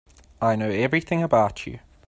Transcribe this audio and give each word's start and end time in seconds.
I 0.41 0.55
know 0.55 0.71
everything 0.71 1.21
about 1.21 1.67
you. 1.67 1.77